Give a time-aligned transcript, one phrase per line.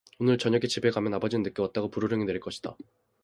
[0.17, 2.75] 오늘 저녁에 집에 가면 아버지는 늦게 왔다고 불호령이 내릴 것이다.